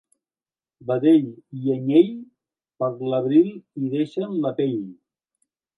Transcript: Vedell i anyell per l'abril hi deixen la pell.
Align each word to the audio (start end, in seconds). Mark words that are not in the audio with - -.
Vedell 0.91 1.27
i 1.59 1.75
anyell 1.75 2.09
per 2.83 2.91
l'abril 3.13 3.53
hi 3.59 3.95
deixen 3.95 4.37
la 4.47 4.57
pell. 4.63 4.79